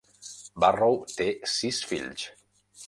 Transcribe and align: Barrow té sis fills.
Barrow 0.63 0.97
té 1.21 1.29
sis 1.59 1.85
fills. 1.93 2.27